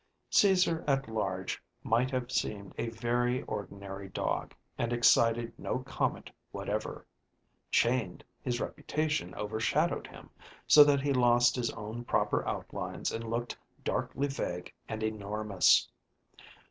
Caesar 0.31 0.83
at 0.87 1.07
large 1.07 1.61
might 1.83 2.09
have 2.09 2.31
seemed 2.31 2.73
a 2.79 2.89
very 2.89 3.43
ordinary 3.43 4.09
dog, 4.09 4.55
and 4.75 4.91
excited 4.91 5.53
no 5.59 5.77
comment 5.77 6.31
whatever 6.49 7.05
chained, 7.69 8.23
his 8.41 8.59
reputation 8.59 9.35
overshadowed 9.35 10.07
him, 10.07 10.31
so 10.65 10.83
that 10.83 11.01
he 11.01 11.13
lost 11.13 11.55
his 11.55 11.69
own 11.73 12.03
proper 12.03 12.43
outlines 12.47 13.11
and 13.11 13.29
looked 13.29 13.55
darkly 13.83 14.25
vague 14.25 14.73
and 14.89 15.03
enormous. 15.03 15.87